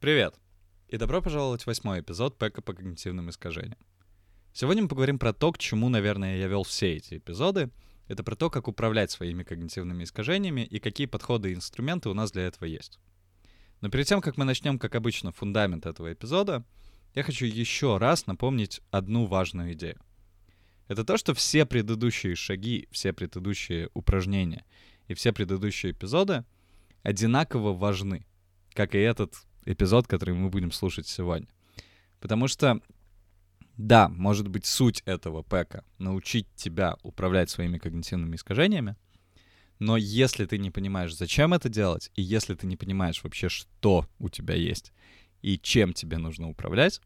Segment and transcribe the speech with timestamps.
[0.00, 0.34] Привет!
[0.88, 3.76] И добро пожаловать в восьмой эпизод Пэка по когнитивным искажениям.
[4.54, 7.68] Сегодня мы поговорим про то, к чему, наверное, я вел все эти эпизоды.
[8.08, 12.32] Это про то, как управлять своими когнитивными искажениями и какие подходы и инструменты у нас
[12.32, 12.98] для этого есть.
[13.82, 16.64] Но перед тем, как мы начнем, как обычно, фундамент этого эпизода,
[17.14, 20.00] я хочу еще раз напомнить одну важную идею.
[20.88, 24.64] Это то, что все предыдущие шаги, все предыдущие упражнения
[25.08, 26.46] и все предыдущие эпизоды
[27.02, 28.24] одинаково важны,
[28.72, 29.34] как и этот
[29.70, 31.48] эпизод, который мы будем слушать сегодня.
[32.20, 32.80] Потому что,
[33.76, 38.96] да, может быть, суть этого пэка— научить тебя управлять своими когнитивными искажениями,
[39.80, 44.06] но если ты не понимаешь, зачем это делать, и если ты не понимаешь вообще, что
[44.18, 44.92] у тебя есть
[45.40, 47.00] и чем тебе нужно управлять,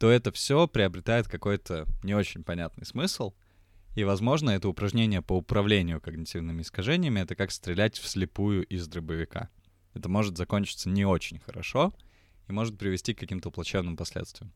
[0.00, 3.34] то это все приобретает какой-то не очень понятный смысл.
[3.94, 9.48] И, возможно, это упражнение по управлению когнитивными искажениями— это как стрелять вслепую из дробовика.
[9.94, 11.94] Это может закончиться не очень хорошо
[12.48, 14.52] и может привести к каким-то плачевным последствиям.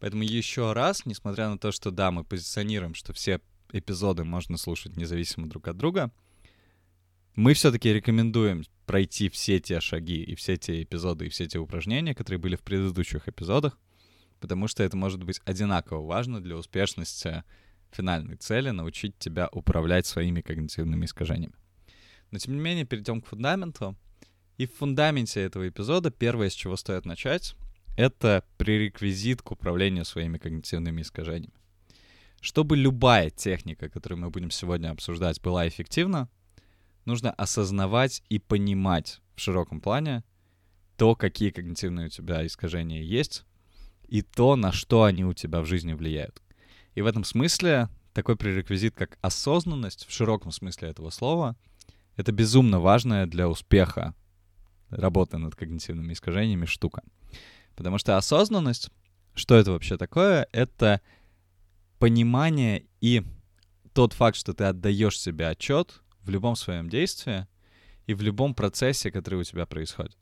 [0.00, 3.40] Поэтому еще раз, несмотря на то, что да, мы позиционируем, что все
[3.72, 6.12] эпизоды можно слушать независимо друг от друга,
[7.34, 12.14] мы все-таки рекомендуем пройти все те шаги и все те эпизоды и все те упражнения,
[12.14, 13.78] которые были в предыдущих эпизодах,
[14.40, 17.42] потому что это может быть одинаково важно для успешности
[17.90, 21.54] финальной цели научить тебя управлять своими когнитивными искажениями.
[22.30, 23.96] Но тем не менее, перейдем к фундаменту.
[24.56, 27.56] И в фундаменте этого эпизода первое, с чего стоит начать,
[27.96, 31.54] это пререквизит к управлению своими когнитивными искажениями.
[32.40, 36.28] Чтобы любая техника, которую мы будем сегодня обсуждать, была эффективна,
[37.04, 40.22] нужно осознавать и понимать в широком плане
[40.96, 43.44] то, какие когнитивные у тебя искажения есть,
[44.06, 46.42] и то, на что они у тебя в жизни влияют.
[46.94, 51.56] И в этом смысле такой пререквизит, как осознанность, в широком смысле этого слова,
[52.16, 54.14] это безумно важная для успеха
[54.90, 57.02] работы над когнитивными искажениями штука.
[57.76, 58.90] Потому что осознанность,
[59.34, 60.46] что это вообще такое?
[60.52, 61.00] Это
[61.98, 63.22] понимание и
[63.92, 67.46] тот факт, что ты отдаешь себе отчет в любом своем действии
[68.06, 70.16] и в любом процессе, который у тебя происходит.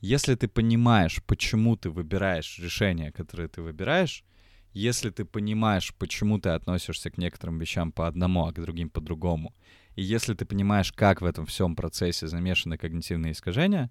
[0.00, 4.24] Если ты понимаешь, почему ты выбираешь решение, которое ты выбираешь,
[4.72, 9.00] если ты понимаешь, почему ты относишься к некоторым вещам по одному, а к другим по
[9.00, 9.54] другому,
[9.98, 13.90] и если ты понимаешь, как в этом всем процессе замешаны когнитивные искажения,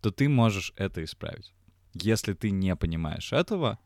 [0.00, 1.52] то ты можешь это исправить.
[1.94, 3.80] Если ты не понимаешь этого,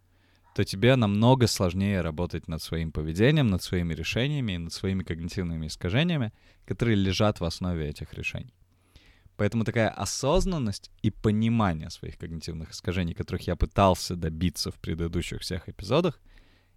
[0.55, 5.69] то тебе намного сложнее работать над своим поведением, над своими решениями и над своими когнитивными
[5.69, 6.35] искажениями,
[6.67, 8.53] которые лежат в основе этих решений.
[9.39, 15.71] Поэтому такая осознанность и понимание своих когнитивных искажений, которых я пытался добиться в предыдущих всех
[15.71, 16.21] эпизодах,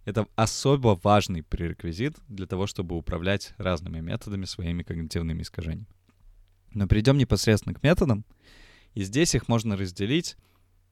[0.04, 5.88] это особо важный пререквизит для того, чтобы управлять разными методами своими когнитивными искажениями.
[6.72, 8.24] Но перейдем непосредственно к методам.
[8.94, 10.36] И здесь их можно разделить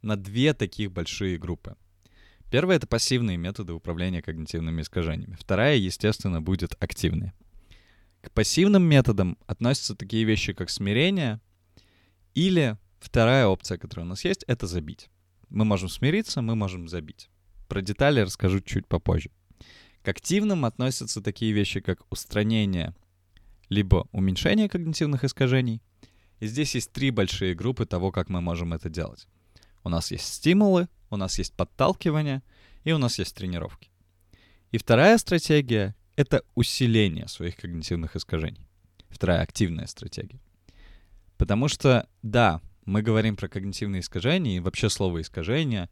[0.03, 1.77] на две таких большие группы.
[2.51, 5.37] Первая— это пассивные методы управления когнитивными искажениями.
[5.39, 7.35] Вторая, естественно, будет активные.
[8.23, 11.41] К пассивным методам относятся такие вещи, как смирение,
[12.35, 15.11] или вторая опция, которая у нас есть, это забить.
[15.51, 17.31] Мы можем смириться, мы можем забить.
[17.69, 19.31] Про детали расскажу чуть попозже.
[20.03, 22.95] К активным относятся такие вещи, как устранение
[23.69, 25.83] либо уменьшение когнитивных искажений.
[26.41, 29.29] И здесь есть три большие группы того, как мы можем это делать.
[29.85, 32.43] У нас есть стимулы, у нас есть подталкивание
[32.85, 33.91] и у нас есть тренировки.
[34.71, 38.67] И вторая стратегия— это усиление своих когнитивных искажений.
[39.09, 40.41] Вторая активная стратегия.
[41.37, 45.89] Потому что, да, мы говорим про когнитивные искажения, и вообще слово «искажение»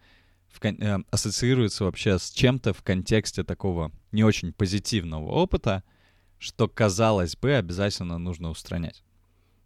[0.49, 5.83] в, э, ассоциируется вообще с чем-то в контексте такого не очень позитивного опыта,
[6.39, 9.03] что, казалось бы, обязательно нужно устранять.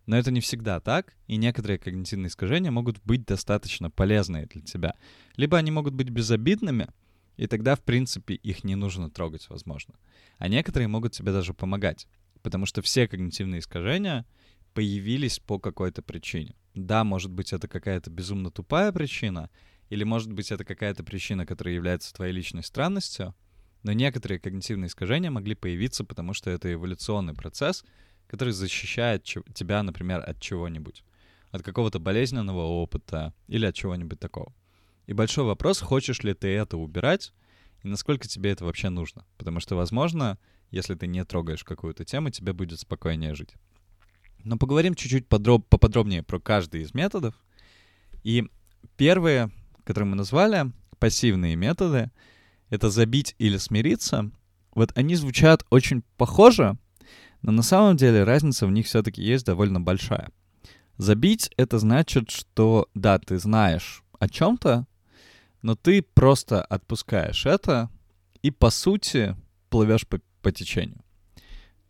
[0.06, 4.94] Но это не всегда так, и некоторые когнитивные искажения могут быть достаточно полезные для тебя.
[5.36, 6.88] Либо они могут быть безобидными,
[7.36, 9.94] и тогда, в принципе, их не нужно трогать, возможно.
[10.38, 12.06] А некоторые могут тебе даже помогать,
[12.42, 14.26] потому что все когнитивные искажения—
[14.74, 16.54] появились по какой-то причине.
[16.74, 19.50] Да, может быть, это какая-то безумно тупая причина,
[19.90, 23.34] или может быть, это какая-то причина, которая является твоей личной странностью,
[23.82, 27.84] но некоторые когнитивные искажения могли появиться, потому что это эволюционный процесс,
[28.26, 31.04] который защищает тебя, например, от чего-нибудь.
[31.50, 34.54] От какого-то болезненного опыта или от чего-нибудь такого.
[35.06, 37.32] И большой вопрос, хочешь ли ты это убирать,
[37.82, 39.24] и насколько тебе это вообще нужно.
[39.38, 40.38] Потому что, возможно,
[40.70, 43.54] если ты не трогаешь какую-то тему, тебе будет спокойнее жить.
[44.44, 47.34] Но поговорим чуть-чуть подроб, поподробнее про каждый из методов.
[48.22, 48.48] И
[48.96, 49.50] первые,
[49.90, 50.70] которые мы назвали,
[51.00, 52.12] пассивные методы,
[52.68, 54.30] это забить или смириться.
[54.72, 56.78] Вот они звучат очень похоже,
[57.42, 60.30] но на самом деле разница в них все-таки есть довольно большая.
[60.96, 64.86] Забить— это значит, что да, ты знаешь о чем-то,
[65.62, 67.90] но ты просто отпускаешь это
[68.42, 69.34] и, по сути,
[69.70, 71.02] плывешь по, по течению.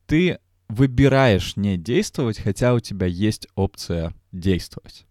[0.06, 0.38] Ты
[0.68, 5.04] выбираешь не действовать, хотя у тебя есть опция действовать.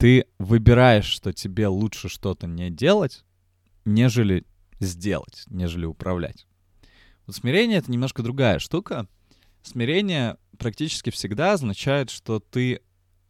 [0.00, 3.22] Ты выбираешь, что тебе лучше что-то не делать,
[3.84, 4.46] нежели
[4.78, 6.46] сделать, нежели управлять.
[7.26, 9.06] Вот смирение— это немножко другая штука.
[9.62, 12.80] Смирение практически всегда означает, что ты,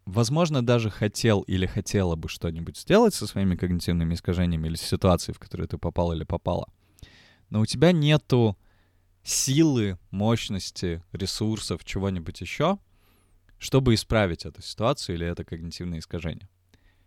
[0.07, 5.41] возможно, даже хотел или хотела бы что-нибудь сделать со своими когнитивными искажениями или ситуацией, в
[5.41, 6.69] которую ты попал или попала.
[7.49, 8.57] Но у тебя нету
[9.25, 12.79] силы, мощности, ресурсов, чего-нибудь еще,
[13.59, 16.49] чтобы исправить эту ситуацию или это когнитивное искажение.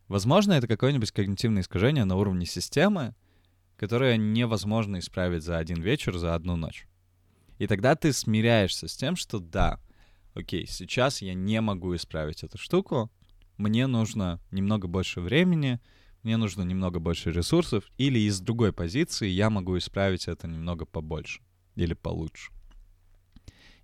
[0.07, 3.15] Возможно, это какое-нибудь когнитивное искажение на уровне системы,
[3.77, 6.87] которое невозможно исправить за один вечер, за одну ночь.
[7.59, 9.79] И тогда ты смиряешься с тем, что да,
[10.33, 13.11] окей, сейчас я не могу исправить эту штуку,
[13.57, 15.79] мне нужно немного больше времени,
[16.23, 21.41] мне нужно немного больше ресурсов, или из другой позиции я могу исправить это немного побольше
[21.75, 22.51] или получше.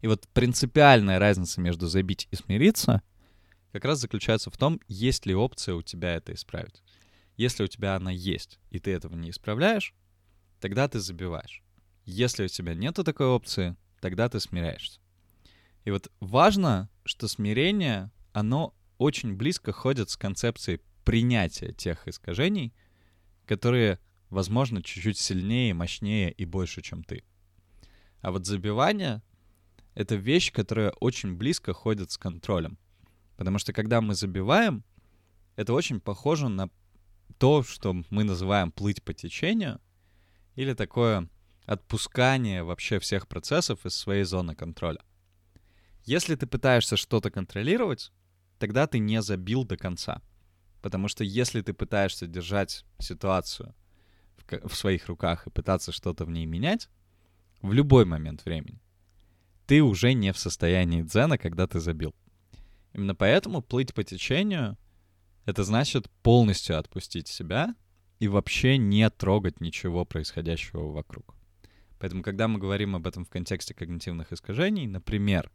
[0.02, 3.02] И вот принципиальная разница между забить и смириться
[3.72, 6.84] как раз заключается в том, есть ли опция у тебя это исправить.
[7.38, 9.94] Если у тебя она есть, и ты этого не исправляешь,
[10.60, 11.64] тогда ты забиваешь.
[12.06, 15.00] Если у тебя нету такой опции, тогда ты смиряешься.
[15.86, 22.74] И вот важно, что смирение, оно очень близко ходит с концепцией принятия тех искажений,
[23.46, 24.00] которые,
[24.30, 27.24] возможно, чуть-чуть сильнее, мощнее и больше, чем ты.
[28.22, 29.22] А вот забивание—
[29.96, 32.78] это вещь, которая очень близко ходит с контролем.
[33.40, 34.84] Потому что когда мы забиваем,
[35.56, 36.70] это очень похоже на
[37.38, 39.80] то, что мы называем плыть по течению,
[40.56, 41.30] или такое
[41.66, 45.00] отпускание вообще всех процессов из своей зоны контроля.
[46.04, 48.12] Если ты пытаешься что-то контролировать,
[48.58, 50.22] тогда ты не забил до конца.
[50.82, 53.74] Потому что если ты пытаешься держать ситуацию
[54.36, 56.90] в, в своих руках и пытаться что-то в ней менять,
[57.62, 58.82] в любой момент времени,
[59.66, 62.14] ты уже не в состоянии дзена, когда ты забил.
[62.94, 64.78] Именно поэтому плыть по течению—
[65.46, 67.76] это значит полностью отпустить себя
[68.20, 71.36] и вообще не трогать ничего происходящего вокруг.
[72.00, 75.52] Поэтому, когда мы говорим об этом в контексте когнитивных искажений, например,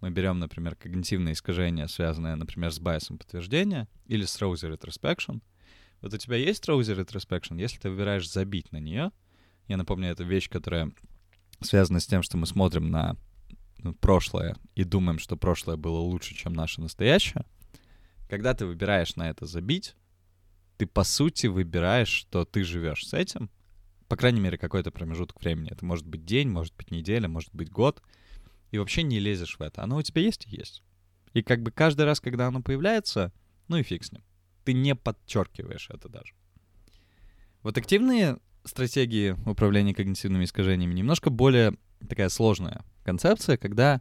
[0.00, 5.40] мы берем, например, когнитивное искажение, связанное, например, с байсом подтверждения или с Rosy Retrospection.
[6.00, 9.12] Вот у тебя есть Rosy Retrospection, если ты выбираешь забить на нее,
[9.68, 10.92] я напомню, это вещь, которая
[11.60, 13.16] связано с тем, что мы смотрим на
[13.92, 17.44] прошлое и думаем, что прошлое было лучше, чем наше настоящее,
[18.28, 19.94] когда ты выбираешь на это забить,
[20.76, 23.50] ты по сути выбираешь, что ты живешь с этим,
[24.08, 25.70] по крайней мере, какой-то промежуток времени.
[25.70, 28.02] Это может быть день, может быть неделя, может быть год,
[28.70, 29.82] и вообще не лезешь в это.
[29.82, 30.82] Оно у тебя есть и есть.
[31.32, 33.32] И как бы каждый раз, когда оно появляется,
[33.68, 34.22] ну и фиг с ним.
[34.64, 36.34] Ты не подчеркиваешь это даже.
[37.62, 41.76] Вот активные стратегии управления когнитивными искажениями немножко более
[42.08, 44.00] такая сложная концепция, когда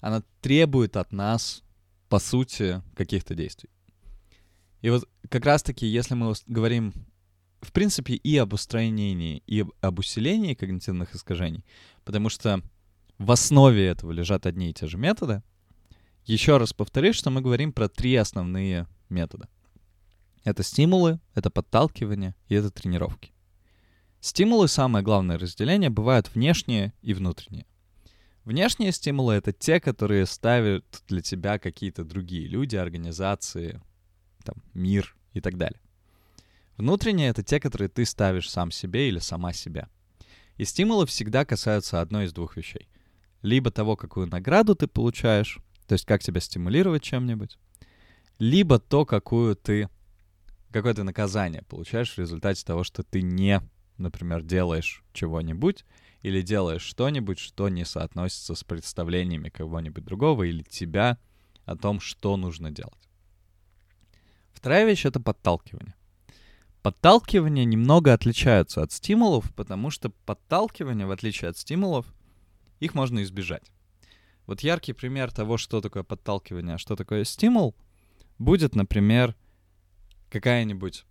[0.00, 1.62] она требует от нас,
[2.08, 3.70] по сути, каких-то действий.
[4.80, 6.92] И вот как раз-таки, если мы говорим,
[7.60, 11.64] в принципе, и об устранении, и об усилении когнитивных искажений,
[12.04, 12.62] потому что
[13.18, 15.42] в основе этого лежат одни и те же методы,
[16.24, 19.48] еще раз повторюсь, что мы говорим про три основные метода.
[20.44, 23.32] Это стимулы, это подталкивание и это тренировки.
[24.20, 27.64] Стимулы, самое главное разделение, бывают внешние и внутренние.
[28.44, 33.80] Внешние стимулы— это те, которые ставят для тебя какие-то другие люди, организации,
[34.44, 35.80] там, мир и так далее.
[36.76, 39.88] Внутренние— это те, которые ты ставишь сам себе или сама себе.
[40.58, 42.88] И стимулы всегда касаются одной из двух вещей.
[43.40, 47.58] Либо того, какую награду ты получаешь, то есть как тебя стимулировать чем-нибудь,
[48.38, 49.88] либо то, какую ты,
[50.70, 53.62] какое ты наказание получаешь в результате того, что ты не
[54.00, 55.84] например, делаешь чего-нибудь
[56.22, 61.18] или делаешь что-нибудь, что не соотносится с представлениями кого-нибудь другого или тебя
[61.64, 63.08] о том, что нужно делать.
[64.52, 65.94] Вторая вещь— это подталкивание.
[66.82, 72.06] Подталкивания немного отличаются от стимулов, потому что подталкивание, в отличие от стимулов,
[72.78, 73.70] их можно избежать.
[74.46, 77.76] Вот яркий пример того, что такое подталкивание, а что такое стимул,
[78.38, 79.36] будет, например,
[80.30, 81.04] какая-нибудь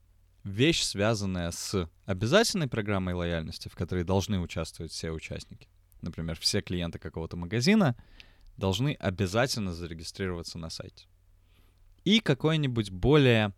[0.43, 5.67] вещь, связанная с обязательной программой лояльности, в которой должны участвовать все участники.
[6.01, 7.95] Например, все клиенты какого-то магазина
[8.57, 11.07] должны обязательно зарегистрироваться на сайте.
[12.03, 13.53] И какой-нибудь более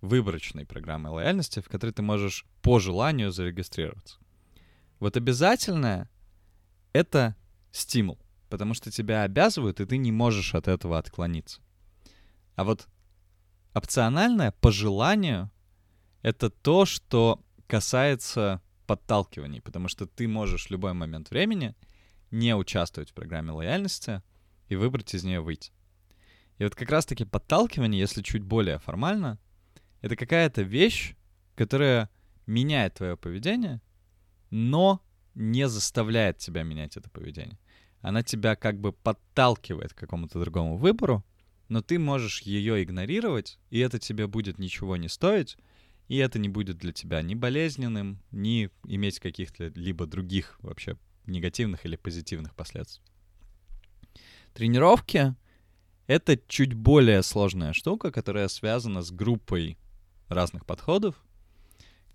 [0.00, 4.18] выборочной программой лояльности, в которой ты можешь по желанию зарегистрироваться.
[4.98, 6.08] Вот обязательное—
[6.92, 7.36] это
[7.72, 8.18] стимул,
[8.48, 11.60] потому что тебя обязывают, и ты не можешь от этого отклониться.
[12.56, 12.88] А вот
[13.74, 15.50] опциональное по желанию
[16.22, 21.74] это то, что касается подталкиваний, потому что ты можешь в любой момент времени
[22.30, 24.22] не участвовать в программе лояльности
[24.68, 25.72] и выбрать из нее выйти.
[26.58, 29.38] И вот как раз-таки подталкивание, если чуть более формально,
[30.00, 31.14] это какая-то вещь,
[31.54, 32.10] которая
[32.46, 33.80] меняет твое поведение,
[34.50, 35.00] но
[35.34, 37.58] не заставляет тебя менять это поведение.
[38.00, 41.24] Она тебя как бы подталкивает к какому-то другому выбору,
[41.68, 45.56] но ты можешь ее игнорировать, и это тебе будет ничего не стоить,
[46.10, 51.86] и это не будет для тебя ни болезненным, ни иметь каких-то либо других вообще негативных
[51.86, 53.04] или позитивных последствий.
[54.52, 55.36] Тренировки—
[56.08, 59.78] это чуть более сложная штука, которая связана с группой
[60.26, 61.14] разных подходов,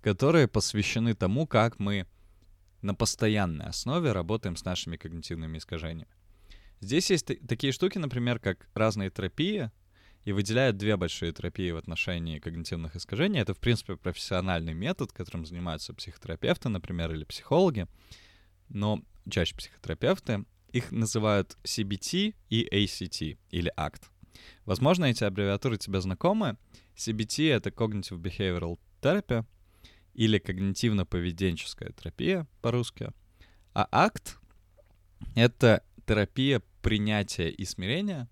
[0.02, 2.06] которые посвящены тому, как мы
[2.82, 6.12] на постоянной основе работаем с нашими когнитивными искажениями.
[6.80, 9.70] Здесь есть такие штуки, например, как разные терапии,
[10.26, 13.40] и выделяют две большие терапии в отношении когнитивных искажений.
[13.40, 17.86] Это, в принципе, профессиональный метод, которым занимаются психотерапевты, например, или психологи,
[18.68, 20.44] но чаще психотерапевты.
[20.72, 24.02] Их называют CBT и ACT, или ACT.
[24.64, 26.56] Возможно, эти аббревиатуры тебе знакомы.
[26.96, 29.46] CBT— это Cognitive Behavioral Therapy,
[30.12, 33.12] или когнитивно-поведенческая терапия по-русски.
[33.74, 34.38] А акт—
[35.36, 38.28] это терапия принятия и смирения,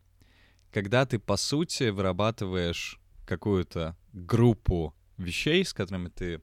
[0.74, 6.42] когда ты, по сути, вырабатываешь какую-то группу вещей, с которыми ты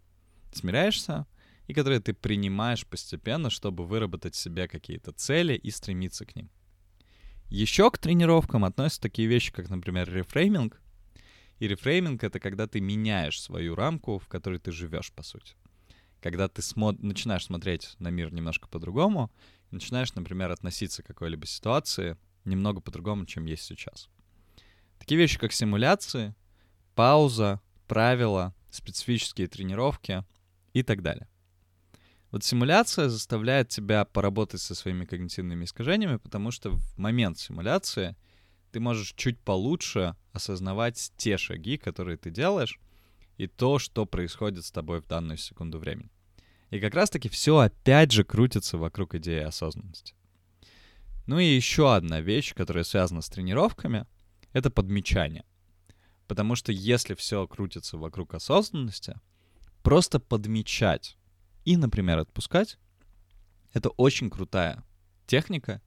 [0.54, 1.28] смиряешься,
[1.68, 6.50] и которые ты принимаешь постепенно, чтобы выработать себе какие-то цели и стремиться к ним.
[7.50, 10.82] Еще к тренировкам относятся такие вещи, как, например, рефрейминг,
[11.60, 15.56] и рефрейминг— это когда ты меняешь свою рамку, в которой ты живешь, по сути.
[16.22, 19.30] Когда ты смо- начинаешь смотреть на мир немножко по-другому,
[19.72, 24.10] начинаешь, например, относиться к какой-либо ситуации немного по-другому, чем есть сейчас.
[25.02, 26.36] Такие вещи, как симуляции,
[26.94, 30.24] пауза, правила, специфические тренировки
[30.74, 31.28] и так далее.
[32.30, 38.16] Вот симуляция заставляет тебя поработать со своими когнитивными искажениями, потому что в момент симуляции—
[38.72, 42.80] ты можешь чуть получше осознавать те шаги, которые ты делаешь,
[43.38, 46.12] и то, что происходит с тобой в данную секунду времени.
[46.70, 50.14] И как раз-таки все опять же крутится вокруг идеи осознанности.
[51.26, 54.06] Ну и еще одна вещь, которая связана с тренировками,
[54.54, 55.46] это подмечание.
[56.28, 59.20] Потому что если все крутится вокруг осознанности,
[59.84, 61.18] просто подмечать
[61.66, 62.78] и, например, отпускать,
[63.74, 64.84] это очень крутая
[65.28, 65.82] техника,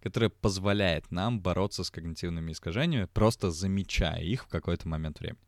[0.00, 5.40] которая позволяет нам бороться с когнитивными искажениями, просто замечая их в какой-то момент времени.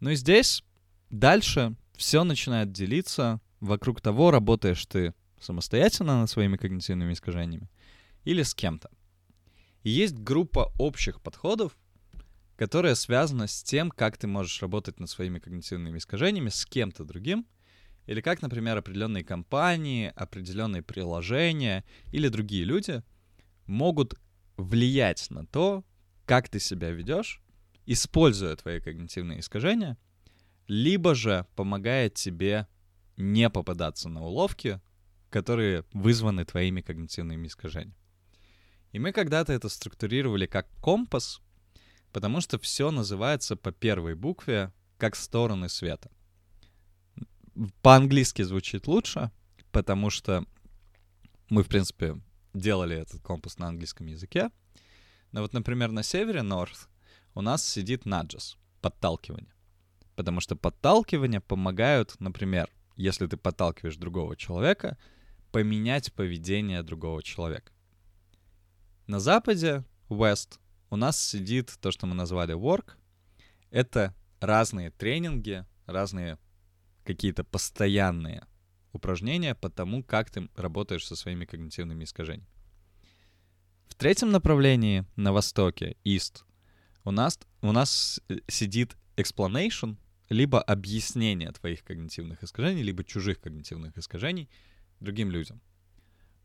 [0.00, 0.62] Ну и здесь
[1.10, 7.70] дальше все начинает делиться вокруг того, работаешь ты самостоятельно над своими когнитивными искажениями
[8.24, 8.90] или с кем-то.
[9.82, 11.76] Есть группа общих подходов,
[12.56, 17.46] которая связана с тем, как ты можешь работать над своими когнитивными искажениями с кем-то другим—
[18.06, 23.02] или как, например, определенные компании, определенные приложения или другие люди
[23.66, 24.14] могут
[24.56, 25.84] влиять на то,
[26.26, 27.40] как ты себя ведешь,
[27.86, 29.96] используя твои когнитивные искажения,
[30.66, 32.66] либо же помогает тебе
[33.16, 34.80] не попадаться на уловки,
[35.30, 37.96] которые вызваны твоими когнитивными искажениями.
[38.92, 41.40] И мы когда-то это структурировали как компас,
[42.12, 46.10] потому что все называется по первой букве как стороны света—
[47.82, 49.30] по-английски звучит лучше,
[49.70, 50.44] потому что
[51.48, 52.18] мы, в принципе,
[52.54, 54.50] делали этот компас на английском языке.
[55.32, 56.88] Но вот, например, на севере North
[57.34, 59.52] у нас сидит наджес, подталкивание.
[60.16, 64.98] Потому что подталкивания помогают, например, если ты подталкиваешь другого человека,
[65.50, 67.72] поменять поведение другого человека.
[69.12, 72.92] На западе, West, у нас сидит то, что мы назвали work.
[73.70, 76.38] Это разные тренинги, разные
[77.04, 78.46] какие-то постоянные
[78.90, 82.48] упражнения по тому, как ты работаешь со своими когнитивными искажениями.
[83.86, 86.44] В третьем направлении, на востоке, East,
[87.04, 89.98] у нас, у нас сидит explanation,
[90.30, 94.48] либо объяснение твоих когнитивных искажений, либо чужих когнитивных искажений
[95.00, 95.60] другим людям.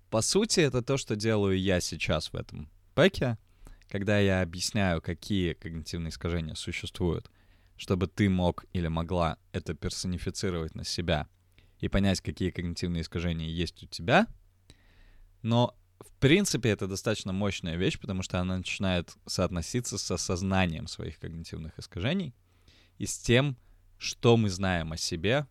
[0.09, 3.37] По сути, это то, что делаю я сейчас в этом пэке,
[3.89, 7.29] когда я объясняю, какие когнитивные искажения существуют,
[7.75, 11.27] чтобы ты мог или могла это персонифицировать на себя
[11.79, 14.27] и понять, какие когнитивные искажения есть у тебя.
[15.41, 21.19] Но, в принципе, это достаточно мощная вещь, потому что она начинает соотноситься с осознанием своих
[21.19, 22.33] когнитивных искажений
[22.97, 23.57] и с тем,
[23.97, 25.47] что мы знаем о себе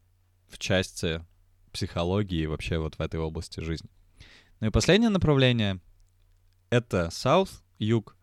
[0.49, 1.25] в части
[1.73, 3.91] психологии и вообще вот в этой области жизни.
[4.61, 5.81] Ну и последнее направление—
[6.71, 8.17] это South, юг,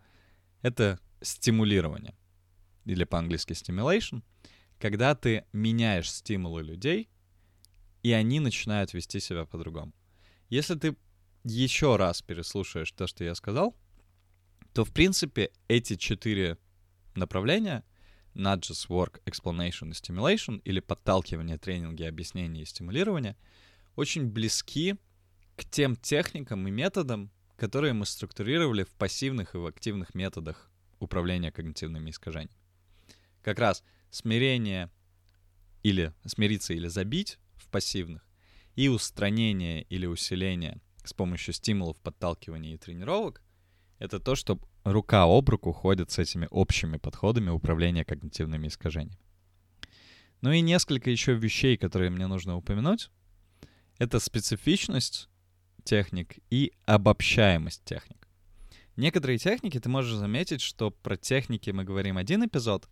[0.62, 2.16] это стимулирование
[2.86, 4.24] или по-английски stimulation,
[4.80, 7.10] когда ты меняешь стимулы людей,
[8.02, 9.94] и они начинают вести себя по-другому.
[10.50, 10.98] Если ты
[11.44, 13.76] еще раз переслушаешь то, что я сказал,
[14.74, 16.58] то, в принципе, эти четыре
[17.16, 17.84] направления
[18.34, 23.38] nudges, work, explanation и stimulation, или подталкивание, тренинги, объяснение и стимулирование,
[23.96, 24.96] очень близки
[25.56, 30.70] к тем техникам и методам, которые мы структурировали в пассивных и в активных методах
[31.00, 32.58] управления когнитивными искажениями.
[33.42, 34.90] Как раз смирение
[35.84, 38.26] или смириться или забить в пассивных
[38.76, 43.42] и устранение или усиление с помощью стимулов, подталкивания и тренировок—
[44.00, 49.20] это то, что рука об руку ходит с этими общими подходами управления когнитивными искажениями.
[50.42, 53.10] Ну и несколько еще вещей, которые мне нужно упомянуть.
[53.98, 55.30] Это специфичность
[55.84, 58.28] техник и обобщаемость техник.
[58.96, 62.88] Некоторые техники ты можешь заметить, что про техники мы говорим один эпизод,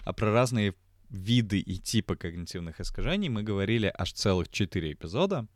[0.00, 0.74] а про разные
[1.10, 5.46] виды и типы когнитивных искажений мы говорили аж целых четыре эпизода.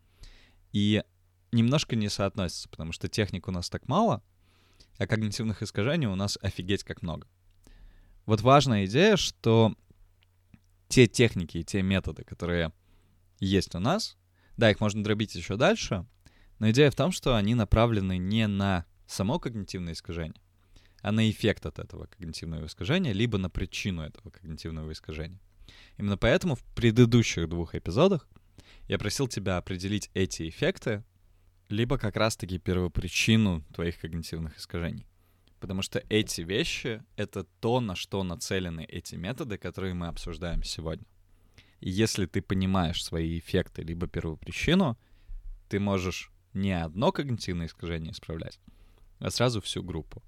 [0.73, 1.03] И
[1.51, 4.23] немножко не соотносится, потому что техник у нас так мало,
[4.99, 7.27] а когнитивных искажений у нас офигеть как много.
[8.27, 9.75] Вот важная идея, что
[10.89, 12.73] те техники и те методы, которые
[13.41, 14.17] есть у нас,
[14.57, 16.05] да, их можно дробить еще дальше,
[16.59, 20.41] но идея в том, что они направлены не на само когнитивное искажение,
[21.03, 25.41] а на эффект от этого когнитивного искажения, либо на причину этого когнитивного искажения.
[25.97, 28.29] Именно поэтому в предыдущих двух эпизодах
[28.89, 31.05] я просил тебя определить эти эффекты,
[31.69, 35.07] либо как раз-таки первопричину твоих когнитивных искажений.
[35.61, 41.05] Потому что эти вещи— это то, на что нацелены эти методы, которые мы обсуждаем сегодня.
[41.81, 44.99] И если ты понимаешь свои эффекты либо первопричину,
[45.69, 48.59] ты можешь не одно когнитивное искажение исправлять,
[49.19, 50.23] а сразу всю группу.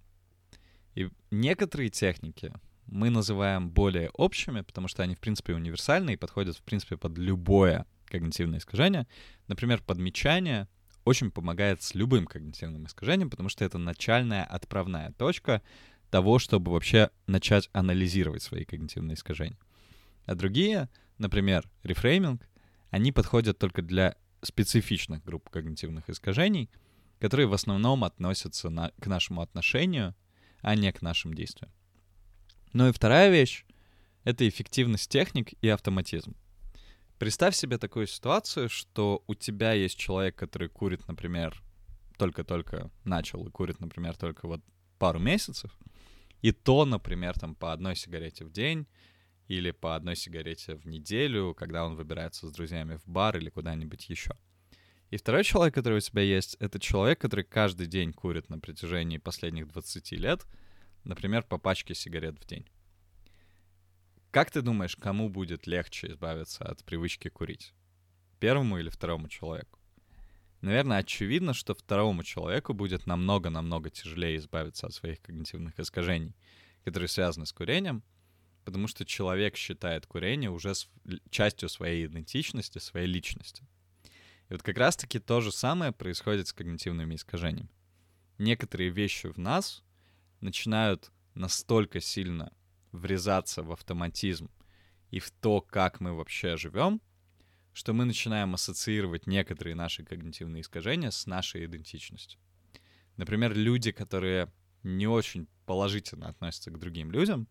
[0.95, 2.53] И некоторые техники
[2.87, 7.17] мы называем более общими, потому что они, в принципе, универсальны и подходят, в принципе, под
[7.19, 9.07] любое когнитивное искажение.
[9.47, 10.69] Например, подмечание
[11.05, 15.63] очень помогает с любым когнитивным искажением, потому что это начальная отправная точка
[16.11, 19.59] того, чтобы вообще начать анализировать свои когнитивные искажения.
[20.27, 22.47] А другие, например, рефрейминг,
[22.91, 26.71] они подходят только для специфичных групп когнитивных искажений,
[27.19, 30.15] которые в основном относятся на, к нашему отношению,
[30.63, 31.73] а не к нашим действиям.
[32.73, 33.65] Ну и вторая вещь—
[34.25, 36.37] это эффективность техник и автоматизм.
[37.19, 41.63] Представь себе такую ситуацию, что у тебя есть человек, который курит, например,
[42.17, 44.63] только-только начал и курит, например, только вот
[44.99, 45.71] пару месяцев,
[46.41, 48.87] и то, например, там по одной сигарете в день
[49.51, 54.09] или по одной сигарете в неделю, когда он выбирается с друзьями в бар или куда-нибудь
[54.09, 54.37] еще.
[55.11, 59.19] И второй человек, который у тебя есть, это человек, который каждый день курит на протяжении
[59.19, 60.47] последних 20 лет,
[61.03, 62.65] например, по пачке сигарет в день.
[64.31, 67.75] Как ты думаешь, кому будет легче избавиться от привычки курить?
[68.39, 69.81] Первому или второму человеку?
[70.61, 76.37] Наверное, очевидно, что второму человеку будет намного-намного тяжелее избавиться от своих когнитивных искажений,
[76.85, 78.05] которые связаны с курением,
[78.65, 80.73] потому что человек считает курение уже
[81.31, 83.67] частью своей идентичности, своей личности.
[84.49, 87.71] И вот как раз-таки то же самое происходит с когнитивными искажениями.
[88.39, 89.83] Некоторые вещи в нас
[90.41, 92.53] начинают настолько сильно
[92.93, 94.51] врезаться в автоматизм
[95.11, 97.01] и в то, как мы вообще живем,
[97.73, 102.41] что мы начинаем ассоциировать некоторые наши когнитивные искажения с нашей идентичностью.
[103.17, 107.49] Например, люди, которые не очень положительно относятся к другим людям,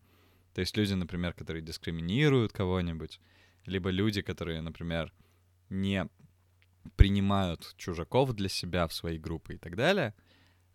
[0.54, 3.20] то есть люди, например, которые дискриминируют кого-нибудь,
[3.66, 5.14] либо люди, которые, например,
[5.70, 6.08] не
[6.96, 10.16] принимают чужаков для себя в свои группы и так далее,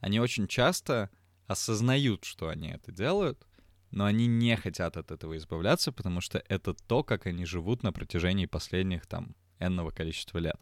[0.01, 1.11] они очень часто
[1.47, 3.47] осознают, что они это делают,
[3.91, 7.93] но они не хотят от этого избавляться, потому что это то, как они живут на
[7.93, 10.61] протяжении последних там энного количества лет.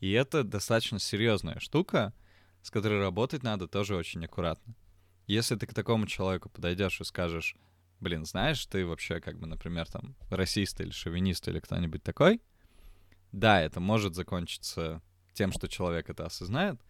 [0.00, 2.14] И это достаточно серьезная штука,
[2.62, 4.74] с которой работать надо тоже очень аккуратно.
[5.26, 7.56] Если ты к такому человеку подойдешь и скажешь,
[8.00, 12.40] блин, знаешь, ты вообще как бы, например, там расист или шовинист или кто-нибудь такой,
[13.32, 16.80] да, это может закончиться тем, что человек это осознает,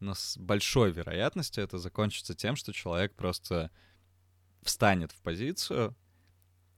[0.00, 3.70] но с большой вероятностью это закончится тем, что человек просто
[4.62, 5.96] встанет в позицию,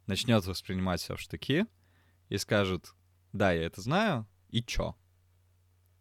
[0.07, 1.67] начнет воспринимать все в штыки
[2.29, 2.95] и скажет,
[3.33, 4.97] да, я это знаю, и чё?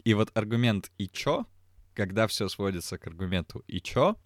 [0.03, 1.45] И вот аргумент «и чё»,
[1.93, 4.17] когда все сводится к аргументу «и чё»,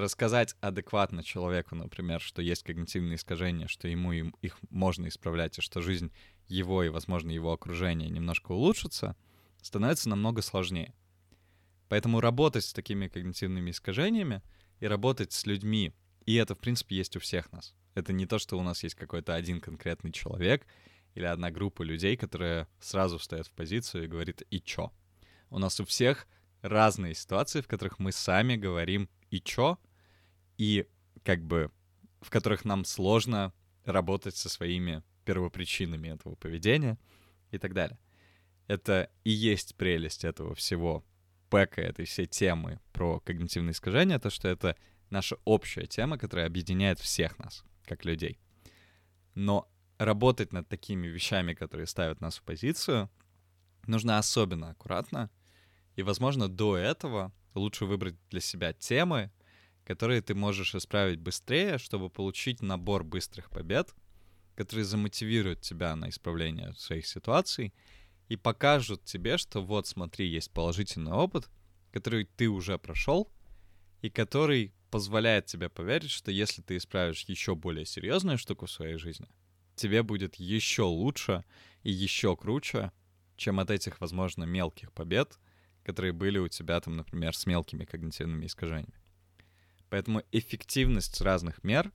[0.00, 5.62] рассказать адекватно человеку, например, что есть когнитивные искажения, что ему им, их можно исправлять, и
[5.62, 6.12] что жизнь
[6.46, 9.16] его и, возможно, его окружения немножко улучшится,
[9.60, 10.94] становится намного сложнее.
[11.88, 14.42] Поэтому работать с такими когнитивными искажениями
[14.80, 15.92] и работать с людьми,
[16.26, 17.74] и это, в принципе, есть у всех нас.
[17.94, 20.66] Это не то, что у нас есть какой-то один конкретный человек
[21.14, 24.92] или одна группа людей, которая сразу встает в позицию и говорит «и чё?».
[25.50, 26.28] У нас у всех
[26.60, 29.78] разные ситуации, в которых мы сами говорим «и чё?»,
[30.58, 30.86] и
[31.22, 31.70] как бы
[32.20, 33.52] в которых нам сложно
[33.84, 36.98] работать со своими первопричинами этого поведения
[37.50, 37.98] и так далее.
[38.66, 41.04] Это и есть прелесть этого всего
[41.48, 44.76] пэка, этой всей темы про когнитивные искажения, то, что это
[45.10, 48.38] наша общая тема, которая объединяет всех нас, как людей.
[49.34, 53.10] Но работать над такими вещами, которые ставят нас в позицию,
[53.86, 55.30] нужно особенно аккуратно.
[55.96, 59.30] И, возможно, до этого лучше выбрать для себя темы,
[59.88, 63.94] которые ты можешь исправить быстрее, чтобы получить набор быстрых побед,
[64.54, 67.72] которые замотивируют тебя на исправление своих ситуаций
[68.28, 71.48] и покажут тебе, что вот смотри, есть положительный опыт,
[71.90, 73.32] который ты уже прошел,
[74.02, 78.98] и который позволяет тебе поверить, что если ты исправишь еще более серьезную штуку в своей
[78.98, 79.26] жизни,
[79.74, 81.46] тебе будет еще лучше
[81.82, 82.92] и еще круче,
[83.38, 85.38] чем от этих, возможно, мелких побед,
[85.82, 88.97] которые были у тебя там, например, с мелкими когнитивными искажениями.
[89.90, 91.92] Поэтому эффективность разных мер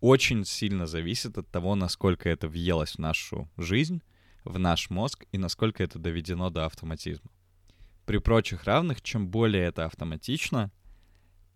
[0.00, 4.02] очень сильно зависит от того, насколько это въелось в нашу жизнь,
[4.44, 7.30] в наш мозг и насколько это доведено до автоматизма.
[8.04, 10.70] При прочих равных, чем более это автоматично,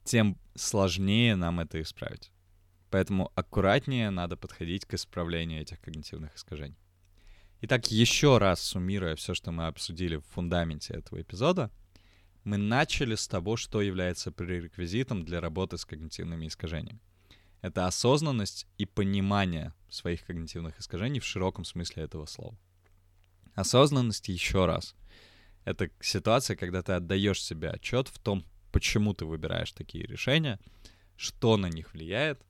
[0.04, 2.32] тем сложнее нам это исправить.
[2.90, 6.78] Поэтому аккуратнее надо подходить к исправлению этих когнитивных искажений.
[7.62, 11.70] Итак, еще раз суммируя все, что мы обсудили в фундаменте этого эпизода,
[12.44, 17.00] мы начали с того, что является пререквизитом для работы с когнитивными искажениями.
[17.60, 22.58] Это осознанность и понимание своих когнитивных искажений в широком смысле этого слова.
[23.54, 24.94] Осознанность еще раз.
[25.64, 30.58] Это ситуация, когда ты отдаешь себе отчет в том, почему ты выбираешь такие решения,
[31.16, 32.40] что на них влияет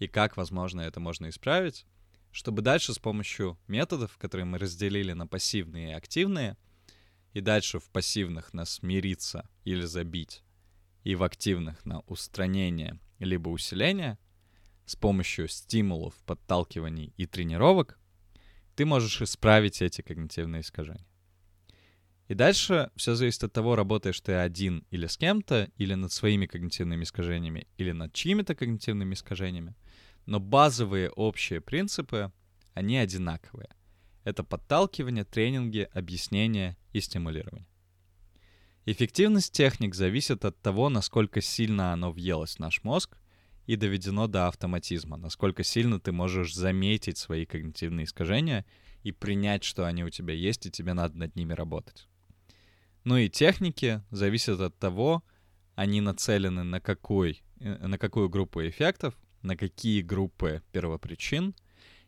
[0.00, 1.86] и как, возможно, это можно исправить,
[2.32, 6.56] чтобы дальше с помощью методов, которые мы разделили на пассивные и активные—
[7.32, 10.42] и дальше в пассивных на смириться или забить,
[11.04, 14.18] и в активных на устранение либо усиление
[14.86, 17.98] с помощью стимулов, подталкиваний и тренировок,
[18.74, 21.06] ты можешь исправить эти когнитивные искажения.
[22.28, 26.46] И дальше все зависит от того, работаешь ты один или с кем-то, или над своими
[26.46, 29.74] когнитивными искажениями, или над чьими-то когнитивными искажениями.
[30.26, 32.32] Но базовые общие принципы,
[32.72, 33.70] они одинаковые.
[34.22, 37.66] Это подталкивание, тренинги, объяснение и стимулирование.
[38.86, 43.16] Эффективность техник зависит от того, насколько сильно оно въелось в наш мозг
[43.66, 48.64] и доведено до автоматизма, насколько сильно ты можешь заметить свои когнитивные искажения
[49.02, 52.08] и принять, что они у тебя есть, и тебе надо над ними работать.
[53.04, 55.22] Ну и техники зависят от того,
[55.74, 61.54] они нацелены на, какой, э, на какую группу эффектов, на какие группы первопричин—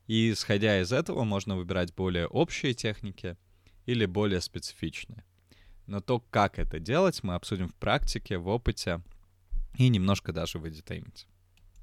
[0.07, 3.37] и исходя из этого можно выбирать более общие техники
[3.87, 5.25] или более специфичные.
[5.87, 9.01] Но то, как это делать, мы обсудим в практике, в опыте
[9.77, 11.27] и немножко даже в эдитейменте.